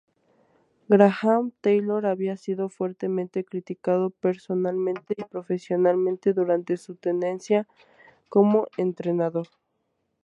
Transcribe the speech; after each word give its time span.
Graham 0.89 1.51
Taylor 1.61 2.07
había 2.07 2.35
sido 2.35 2.69
fuertemente 2.69 3.45
criticado 3.45 4.09
personalmente 4.09 5.13
y 5.15 5.23
profesionalmente 5.25 6.33
durante 6.33 6.75
su 6.77 6.95
tenencia 6.95 7.67
como 8.27 8.65
entrenador. 8.77 9.47